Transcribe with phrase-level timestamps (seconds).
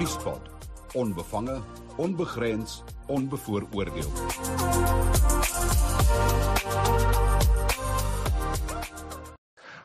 [0.00, 0.40] Nuuspot.
[0.94, 1.60] Onbevange,
[1.96, 4.06] onbegrens, onbevooroordeel.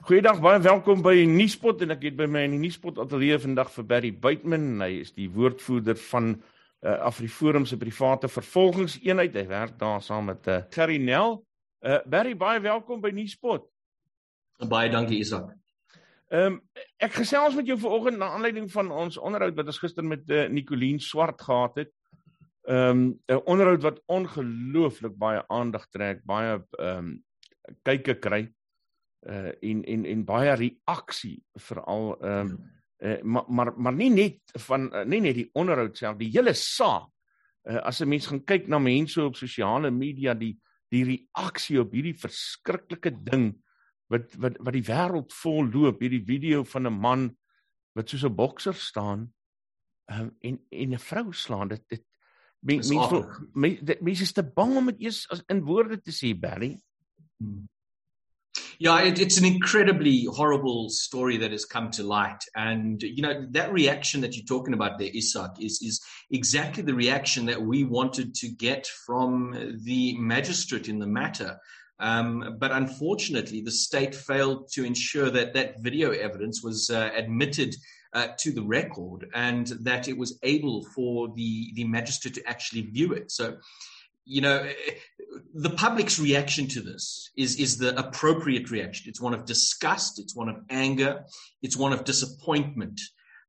[0.08, 3.74] Goeiedag, baie welkom by Nuuspot en ek het by my in die Nuuspot ateljee vandag
[3.76, 4.70] vir Barry Buitman.
[4.86, 9.36] Hy is die woordvoerder van uh, AfriForum se private vervolgingseenheid.
[9.36, 11.42] Hy werk daar saam met uh, Gerry Nel.
[11.84, 13.68] Uh, Barry, baie welkom by Nuuspot.
[14.64, 15.52] Baie dankie Isak.
[16.34, 16.62] Ehm um,
[16.98, 20.48] ek gesels met jou vanoggend na aanleiding van ons onderhoud wat ons gister met uh,
[20.50, 21.94] Nicoline Swart gehad het.
[22.66, 27.24] Ehm um, 'n onderhoud wat ongelooflik baie aandag trek, baie ehm um,
[27.84, 28.46] kykke kry
[29.26, 32.58] uh en en en baie reaksie veral ehm um,
[32.98, 36.54] uh, maar maar maar nie net van uh, nie net die onderhoud self die hele
[36.54, 37.10] saak
[37.70, 40.58] uh, as 'n mens gaan kyk na mense op sosiale media die
[40.90, 43.54] die reaksie op hierdie verskriklike ding
[44.08, 47.30] wat wat wat die wêreld vol loop hierdie video van 'n man
[47.96, 49.34] wat soos 'n bokser staan
[50.12, 52.04] um, en en 'n vrou slaan dit dit
[52.60, 52.94] mense
[53.54, 56.78] mense mense is te bang om dit eers in woorde te sê Barry
[57.38, 57.66] hmm.
[58.78, 62.44] Yeah, it, it's an incredibly horrible story that has come to light.
[62.56, 66.94] And, you know, that reaction that you're talking about there, Isak, is, is exactly the
[66.94, 71.58] reaction that we wanted to get from the magistrate in the matter.
[72.00, 77.76] Um, but unfortunately, the state failed to ensure that that video evidence was uh, admitted
[78.14, 82.82] uh, to the record and that it was able for the, the magistrate to actually
[82.82, 83.32] view it.
[83.32, 83.58] So,
[84.26, 84.68] you know,
[85.54, 89.10] the public's reaction to this is, is the appropriate reaction.
[89.10, 91.26] It's one of disgust, it's one of anger,
[91.62, 93.00] it's one of disappointment,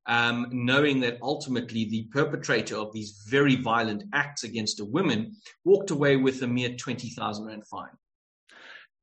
[0.06, 5.90] um, knowing that ultimately the perpetrator of these very violent acts against a woman walked
[5.90, 7.88] away with a mere 20,000 Rand fine.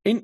[0.03, 0.19] En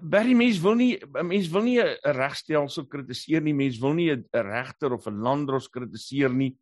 [0.00, 4.24] baie mense wil nie mense wil nie 'n regstelsel kritiseer nie, mense wil nie 'n
[4.32, 6.56] regter of 'n landdros kritiseer nie.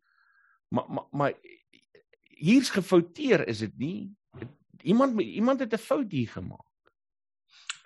[0.69, 1.33] Maar maar, maar
[2.37, 4.11] hier's gefouteer, is dit nie?
[4.83, 6.66] Iemand iemand het 'n fout hier gemaak.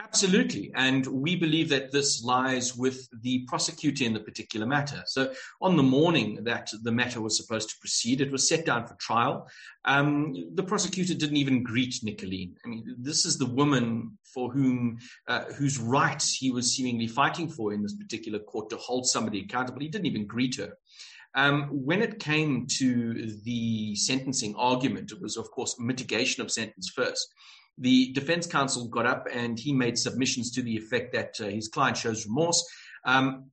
[0.04, 0.72] Absolutely.
[0.74, 5.04] And we believe that this lies with the prosecutor in the particular matter.
[5.06, 5.32] So,
[5.62, 8.96] on the morning that the matter was supposed to proceed, it was set down for
[8.96, 9.48] trial.
[9.86, 12.56] Um, the prosecutor didn't even greet Nicoleen.
[12.66, 14.98] I mean, this is the woman for whom,
[15.28, 19.42] uh, whose rights he was seemingly fighting for in this particular court to hold somebody
[19.42, 19.82] accountable.
[19.82, 20.78] He didn't even greet her.
[21.36, 26.92] Um, when it came to the sentencing argument, it was, of course, mitigation of sentence
[26.94, 27.34] first.
[27.78, 31.68] The defense counsel got up and he made submissions to the effect that uh, his
[31.68, 32.64] client shows remorse.
[33.06, 33.52] Um,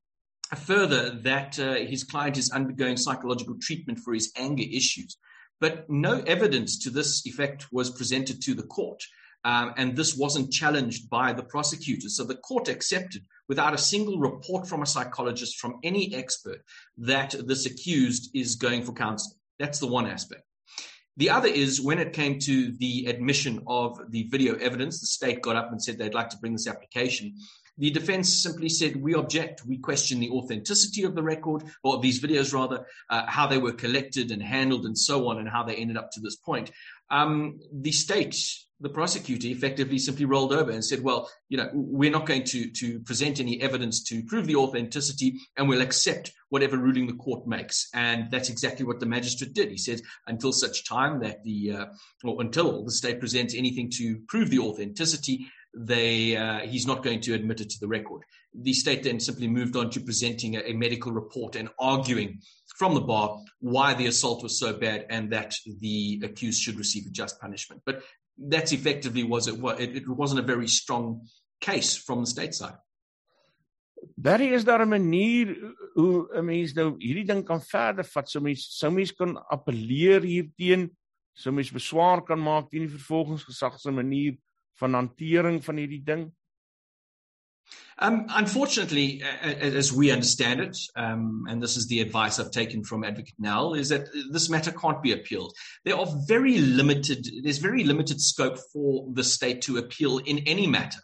[0.56, 5.16] further, that uh, his client is undergoing psychological treatment for his anger issues.
[5.60, 9.02] But no evidence to this effect was presented to the court.
[9.44, 12.08] Um, and this wasn't challenged by the prosecutor.
[12.08, 16.60] So the court accepted, without a single report from a psychologist, from any expert,
[16.98, 19.38] that this accused is going for counseling.
[19.58, 20.42] That's the one aspect.
[21.18, 25.42] The other is when it came to the admission of the video evidence, the state
[25.42, 27.34] got up and said they'd like to bring this application.
[27.76, 29.66] The defense simply said, We object.
[29.66, 33.72] We question the authenticity of the record, or these videos rather, uh, how they were
[33.72, 36.70] collected and handled and so on, and how they ended up to this point.
[37.10, 38.36] Um, the state
[38.80, 42.70] the prosecutor effectively simply rolled over and said, well, you know, we're not going to,
[42.70, 47.46] to present any evidence to prove the authenticity and we'll accept whatever ruling the court
[47.46, 47.88] makes.
[47.92, 49.70] And that's exactly what the magistrate did.
[49.70, 51.86] He said, until such time that the, uh,
[52.22, 57.20] or until the state presents anything to prove the authenticity, they, uh, he's not going
[57.22, 58.22] to admit it to the record.
[58.54, 62.40] The state then simply moved on to presenting a, a medical report and arguing
[62.78, 67.06] from the bar why the assault was so bad and that the accused should receive
[67.06, 67.82] a just punishment.
[67.84, 68.02] But
[68.38, 71.26] that's effectively was it, it it wasn't a very strong
[71.60, 72.78] case from the state side.
[74.14, 78.30] Daar is daar 'n manier hoe 'n mens nou hierdie ding kan verder vat.
[78.30, 80.90] So mense sou mense kan appeleer hierteen,
[81.34, 84.38] sou mense beswaar kan maak teen die vervolgingsgesag se manier
[84.78, 86.32] van hantering van hierdie ding.
[88.00, 93.02] Um, unfortunately, as we understand it, um, and this is the advice I've taken from
[93.02, 95.52] Advocate Nel, is that this matter can't be appealed.
[95.84, 100.68] There are very limited, there's very limited scope for the state to appeal in any
[100.68, 101.00] matter.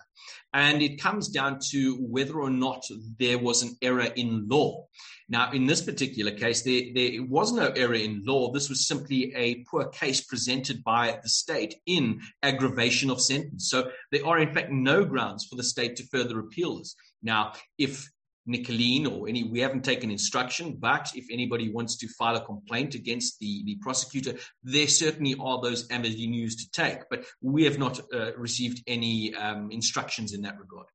[0.55, 2.85] And it comes down to whether or not
[3.19, 4.87] there was an error in law.
[5.29, 8.53] Now, in this particular case, there, there was no error in law.
[8.53, 13.69] This was simply a poor case presented by the state in aggravation of sentence.
[13.69, 16.95] So there are, in fact, no grounds for the state to further appeal this.
[17.23, 18.09] Now, if
[18.47, 22.95] Nicolene or any, we haven't taken instruction, but if anybody wants to file a complaint
[22.95, 28.01] against the, the prosecutor, there certainly are those avenues to take, but we have not
[28.13, 30.87] uh, received any um, instructions in that regard.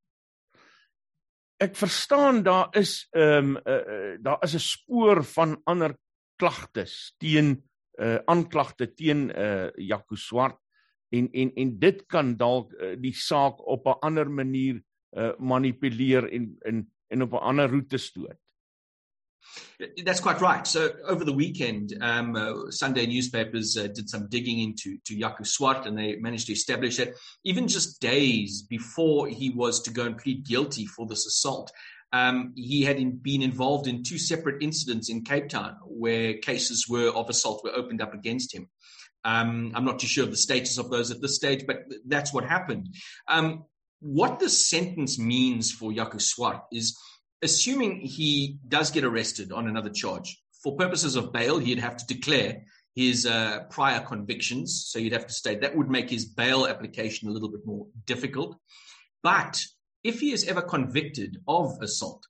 [1.59, 5.95] ek verstaan daar is ehm um, uh, uh, daar is 'n spoor van ander
[6.39, 7.63] klagtes teen
[7.99, 10.57] uh aanklagte teen uh Jaco Swart
[11.09, 14.79] en en en dit kan dalk uh, die saak op 'n ander manier
[15.17, 18.37] uh manipuleer en en en op 'n ander roete stoot.
[20.03, 20.67] That's quite right.
[20.67, 25.45] So over the weekend, um, uh, Sunday newspapers uh, did some digging into to Jaco
[25.45, 27.13] Swart, and they managed to establish that
[27.43, 31.71] even just days before he was to go and plead guilty for this assault,
[32.11, 36.87] um, he had in, been involved in two separate incidents in Cape Town where cases
[36.89, 38.67] were of assault were opened up against him.
[39.25, 42.33] Um, I'm not too sure of the status of those at this stage, but that's
[42.33, 42.89] what happened.
[43.27, 43.65] Um,
[43.99, 46.97] what the sentence means for Jaco Swart is
[47.41, 52.05] assuming he does get arrested on another charge, for purposes of bail, he'd have to
[52.07, 52.63] declare
[52.95, 54.85] his uh, prior convictions.
[54.87, 57.87] So you'd have to state that would make his bail application a little bit more
[58.05, 58.57] difficult.
[59.23, 59.61] But
[60.03, 62.25] if he is ever convicted of assault,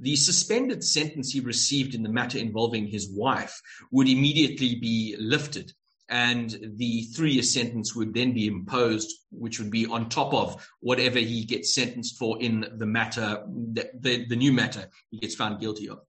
[0.00, 3.60] the suspended sentence he received in the matter involving his wife
[3.90, 5.72] would immediately be lifted
[6.08, 10.66] and the three year sentence would then be imposed, which would be on top of
[10.80, 13.42] whatever he gets sentenced for in the matter,
[13.72, 16.00] the, the, the new matter he gets found guilty of.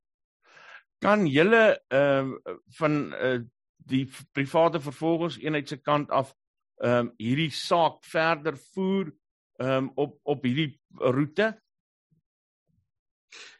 [1.02, 3.40] Kan julle ehm uh, van uh,
[3.86, 6.34] die private vervolgingseenheid se kant af
[6.82, 9.12] ehm um, hierdie saak verder voer
[9.60, 11.54] ehm um, op op hierdie roete?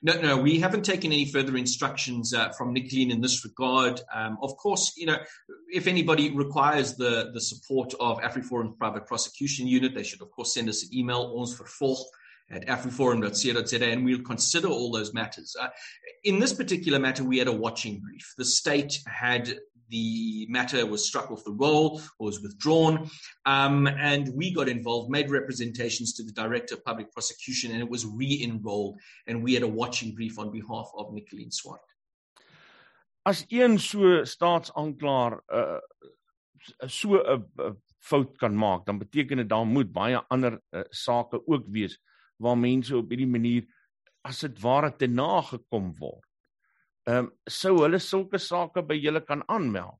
[0.02, 4.02] No, no, we haven't taken any further instructions uh, from Nicoleen in this regard.
[4.14, 5.18] Um, of course, you know,
[5.72, 10.54] if anybody requires the, the support of AfriForum's private prosecution unit, they should, of course,
[10.54, 12.04] send us an email, ons vervolg
[12.50, 15.56] at afriforum.co.za, and we'll consider all those matters.
[15.60, 15.68] Uh,
[16.24, 18.34] in this particular matter, we had a watching brief.
[18.38, 19.58] The state had
[19.90, 23.10] the matter was struck off the roll or was withdrawn.
[23.46, 27.90] Um, and we got involved, made representations to the director of public prosecution, and it
[27.90, 29.00] was re enrolled.
[29.28, 31.82] And we had a watching brief on behalf of Nicoleen Swart.
[33.26, 35.80] As een so staatsanklaer uh
[36.88, 41.66] so 'n fout kan maak, dan beteken dit daar moet baie ander uh, sake ook
[41.68, 42.00] wees
[42.42, 43.66] waar mense op hierdie manier
[44.26, 46.26] as dit ware te nagekom word
[47.06, 50.00] ehm um, sou hulle sulke sake by julle kan aanmeld.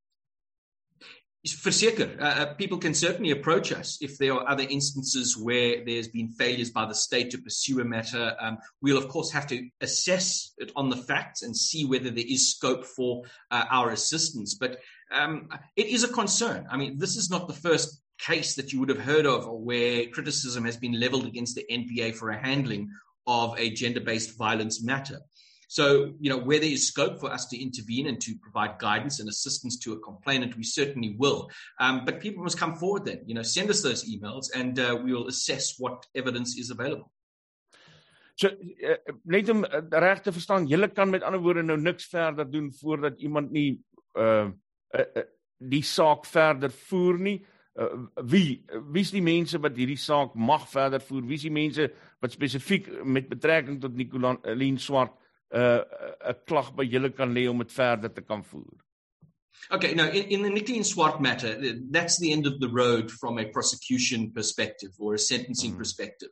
[1.46, 6.08] Verseker, uh, uh, people can certainly approach us if there are other instances where there's
[6.08, 8.36] been failures by the state to pursue a matter.
[8.40, 12.26] Um, we'll, of course, have to assess it on the facts and see whether there
[12.28, 14.56] is scope for uh, our assistance.
[14.56, 14.80] But
[15.12, 16.66] um, it is a concern.
[16.72, 20.08] I mean, this is not the first case that you would have heard of where
[20.08, 22.90] criticism has been leveled against the NPA for a handling
[23.28, 25.20] of a gender based violence matter.
[25.68, 29.20] So, you know, where there is scope for us to intervene and to provide guidance
[29.20, 31.50] and assistance to a complainant, we certainly will.
[31.80, 34.98] Um, but people must come forward then, you know, send us those emails and uh,
[35.04, 37.12] we will assess what evidence is available.
[38.36, 42.10] So uh, net om uh, reg te verstaan, julle kan met ander woorde nou niks
[42.12, 43.78] verder doen voordat iemand nie
[44.20, 44.52] uh,
[44.92, 45.24] uh, uh
[45.56, 47.38] die saak verder voer nie.
[47.76, 48.64] Uh, wie
[48.96, 51.26] wie's die mense wat hierdie saak mag verder voer?
[51.28, 51.90] Wie's die mense
[52.24, 55.12] wat spesifiek met betrekking tot Nicoline Swart
[55.52, 58.80] 'n uh, 'n klag by julle kan lê om dit verder te kan voer.
[59.72, 61.56] Okay, now in, in the Nicoline Swart matter,
[61.92, 65.78] that's the end of the road from a prosecution perspective or a sentencing mm.
[65.78, 66.30] perspective.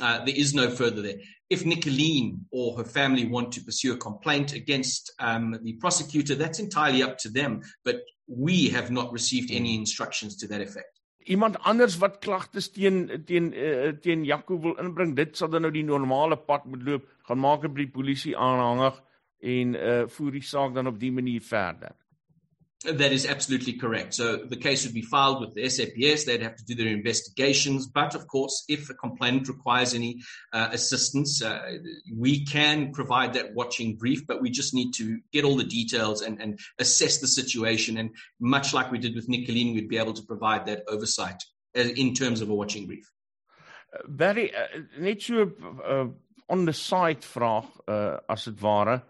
[0.00, 1.20] Uh, there is no further there.
[1.50, 6.58] If Nicoline or her family want to pursue a complaint against um, the prosecutor, that's
[6.58, 7.60] entirely up to them.
[7.84, 11.00] But we have not received any instructions to that effect.
[11.28, 15.70] Iemand anders wat klagtes teen teen uh, teen Jaco wil inbring, dit sal dan nou
[15.74, 18.96] die normale pad moet loop gaan maak 'n brief polisie aanhangig
[19.40, 21.92] en uh voer die saak dan op die manier verder.
[22.84, 24.14] That is absolutely correct.
[24.14, 26.24] So the case would be filed with the SAPS.
[26.24, 27.86] They'd have to do their investigations.
[27.86, 30.22] But of course, if a complainant requires any
[30.54, 31.76] uh, assistance, uh,
[32.16, 36.22] we can provide that watching brief, but we just need to get all the details
[36.22, 37.98] and, and assess the situation.
[37.98, 38.10] And
[38.40, 41.42] much like we did with Nicoleen, we'd be able to provide that oversight
[41.76, 43.12] uh, in terms of a watching brief.
[44.08, 46.06] Barry, uh, net uh,
[46.48, 49.02] on the side vraag uh as ware.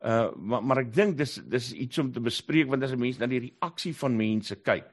[0.00, 3.18] Uh maar, maar ek dink dis dis iets om te bespreek want as 'n mens
[3.18, 4.86] na die reaksie van mense kyk.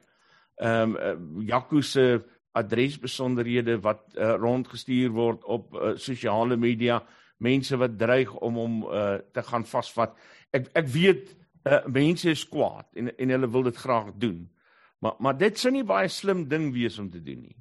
[0.60, 7.02] Ehm um, uh, Jaco se adresbesonderhede wat uh, rondgestuur word op uh, sosiale media,
[7.38, 10.16] mense wat dreig om hom uh, te gaan vasvat.
[10.50, 14.44] Ek ek weet uh, mense is kwaad en en hulle wil dit graag doen.
[14.98, 17.56] Maar maar dit sou nie baie slim ding wees om te doen nie.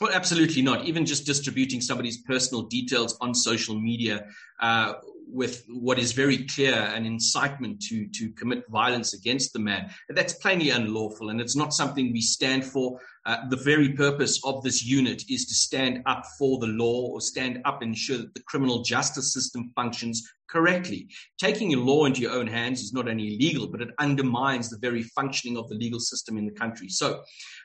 [0.00, 0.82] Well, absolutely not.
[0.88, 4.24] Even just distributing somebody's personal details on social media
[4.58, 4.94] uh,
[5.28, 9.90] with what is very clear an incitement to to commit violence against the man.
[10.08, 12.98] That's plainly unlawful, and it's not something we stand for.
[13.24, 17.20] Uh, the very purpose of this unit is to stand up for the law or
[17.20, 21.08] stand up and ensure that the criminal justice system functions correctly.
[21.38, 24.78] Taking your law into your own hands is not only illegal, but it undermines the
[24.78, 26.88] very functioning of the legal system in the country.
[26.88, 27.22] So,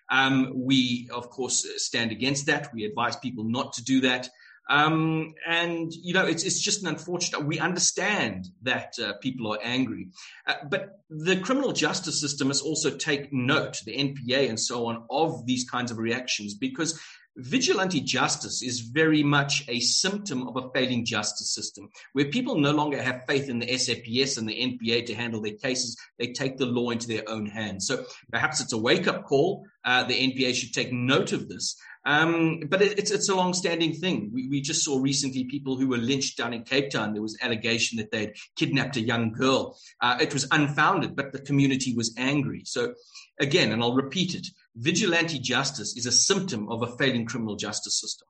[0.10, 2.70] um, we, of course, stand against that.
[2.74, 4.30] We advise people not to do that.
[4.70, 7.46] Um, and you know, it's it's just an unfortunate.
[7.46, 10.10] We understand that uh, people are angry,
[10.46, 15.06] uh, but the criminal justice system must also take note, the NPA and so on,
[15.10, 17.02] of these kinds of reactions because
[17.38, 22.72] vigilante justice is very much a symptom of a failing justice system where people no
[22.72, 25.98] longer have faith in the SAPS and the NPA to handle their cases.
[26.18, 27.88] They take the law into their own hands.
[27.88, 29.66] So perhaps it's a wake up call.
[29.86, 31.78] Uh, the NPA should take note of this.
[32.08, 34.32] Um, but it, it's it's a long-standing thing.
[34.34, 37.12] We, we just saw recently people who were lynched down in Cape Town.
[37.12, 39.78] There was allegation that they'd kidnapped a young girl.
[40.00, 42.64] Uh, it was unfounded, but the community was angry.
[42.66, 42.94] So
[43.42, 44.48] again, and I'll repeat it:
[44.78, 48.28] vigilante justice is a symptom of a failing criminal justice system.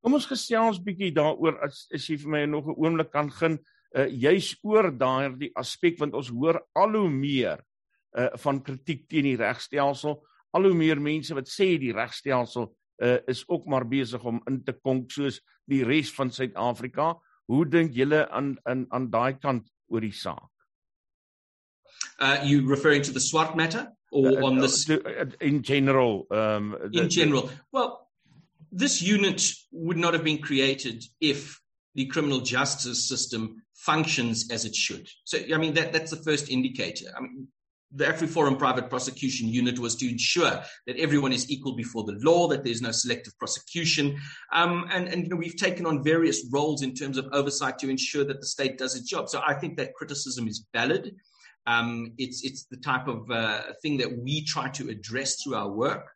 [0.00, 3.58] Kom ons gesels bietjie daaroor as as jy vir my nog 'n oomblik kan gun,
[3.94, 7.60] uh, juis oor daardie aspek want ons hoor al hoe meer
[8.16, 12.70] uh, van kritiek teen die regstelsel, al hoe meer mense wat sê die regstelsel
[13.02, 17.14] uh, is ook maar besig om in te konk soos die res van Suid-Afrika.
[17.46, 20.50] Hoe dink julle aan aan aan daai kant oor die saak?
[22.20, 26.76] Uh you referring to the SWAT matter or uh, on this uh, in general um
[26.92, 27.50] the, in general.
[27.72, 28.08] Well,
[28.72, 31.60] this unit would not have been created if
[31.94, 35.08] the criminal justice system functions as it should.
[35.24, 37.06] So I mean that that's the first indicator.
[37.16, 37.48] I mean
[37.92, 42.46] the AfriForum Private Prosecution Unit was to ensure that everyone is equal before the law,
[42.48, 44.18] that there's no selective prosecution.
[44.52, 47.90] Um, and, and, you know, we've taken on various roles in terms of oversight to
[47.90, 49.28] ensure that the state does its job.
[49.28, 51.16] So I think that criticism is valid.
[51.66, 55.70] Um, it's, it's the type of uh, thing that we try to address through our
[55.70, 56.10] work.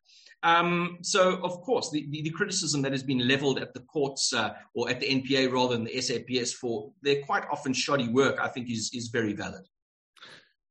[0.45, 4.35] Um, so, of course, the, the, the, criticism that has been leveled at the courts
[4.35, 8.39] uh, or at the NPA rather than the SAPS for their quite often shoddy work,
[8.39, 9.63] I think, is, is very valid.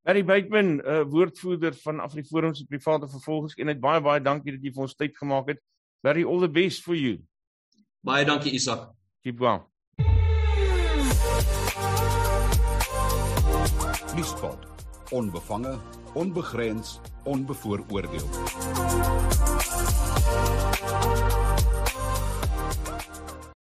[0.06, 3.80] Harry Bateman, uh, woordvoerder van AfriForum se private vervolgingseenheid.
[3.80, 5.62] Baie baie dankie dat jy vir ons tyd gemaak het.
[6.04, 7.22] Very all the best for you.
[8.04, 8.92] Baie dankie Isak.
[9.24, 9.73] Keep well.
[14.16, 14.58] Nuuspot.
[15.12, 15.78] Onbevange,
[16.14, 18.28] onbegrens, onbevooroordeel.